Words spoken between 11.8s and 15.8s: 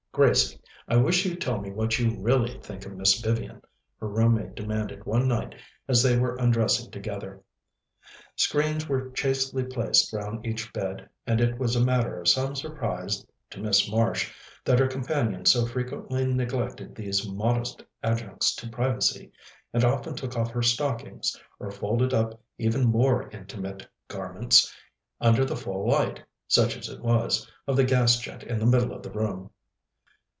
matter of some surprise to Miss Marsh that her companion so